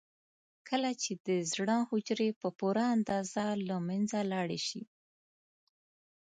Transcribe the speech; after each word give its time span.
کله 0.69 0.91
چې 1.01 1.11
د 1.27 1.29
زړه 1.51 1.77
حجرې 1.89 2.29
په 2.41 2.47
پوره 2.59 2.85
اندازه 2.95 3.43
له 3.67 3.75
منځه 3.87 4.19
لاړې 4.31 4.59
شي. 4.67 4.81